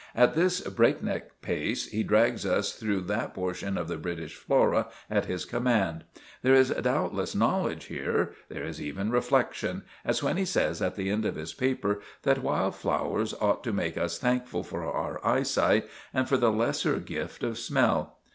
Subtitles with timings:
[0.15, 5.25] At this breakneck pace he drags us through that portion of the British flora at
[5.25, 6.05] his command.
[6.41, 11.11] There is doubtless knowledge here; there is even reflection, as when he says, at the
[11.11, 15.87] end of his paper, that wild flowers ought to make us thankful for our eyesight
[16.15, 18.17] and for the lesser gift of smell.